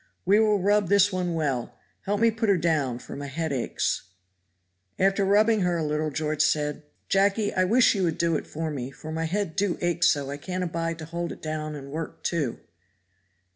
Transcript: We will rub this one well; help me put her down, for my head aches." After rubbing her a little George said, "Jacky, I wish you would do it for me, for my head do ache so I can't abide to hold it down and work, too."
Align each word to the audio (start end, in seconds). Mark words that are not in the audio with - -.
We 0.25 0.39
will 0.39 0.59
rub 0.59 0.89
this 0.89 1.11
one 1.13 1.35
well; 1.35 1.77
help 2.05 2.21
me 2.21 2.31
put 2.31 2.49
her 2.49 2.57
down, 2.57 2.97
for 2.97 3.15
my 3.15 3.27
head 3.27 3.53
aches." 3.53 4.01
After 4.97 5.23
rubbing 5.23 5.59
her 5.61 5.77
a 5.77 5.83
little 5.83 6.09
George 6.09 6.41
said, 6.41 6.81
"Jacky, 7.07 7.53
I 7.53 7.65
wish 7.65 7.93
you 7.93 8.01
would 8.01 8.17
do 8.17 8.35
it 8.35 8.47
for 8.47 8.71
me, 8.71 8.89
for 8.89 9.11
my 9.11 9.25
head 9.25 9.55
do 9.55 9.77
ache 9.79 10.03
so 10.03 10.31
I 10.31 10.37
can't 10.37 10.63
abide 10.63 10.97
to 10.97 11.05
hold 11.05 11.31
it 11.31 11.43
down 11.43 11.75
and 11.75 11.91
work, 11.91 12.23
too." 12.23 12.61